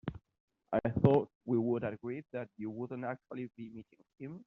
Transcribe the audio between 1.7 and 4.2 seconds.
agreed that you wouldn't actually be meeting